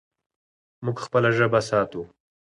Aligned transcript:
موږ 0.83 0.97
خپله 1.05 1.29
ژبه 1.37 1.59
ساتو. 1.69 2.01